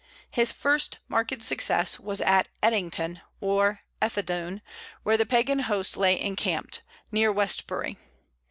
[0.31, 4.63] His first marked success was at Edington, or Ethandune,
[5.03, 6.81] where the Pagan host lay encamped,
[7.11, 7.99] near Westbury.